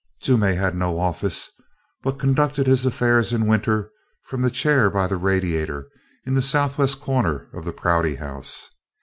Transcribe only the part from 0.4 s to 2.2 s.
had no office, but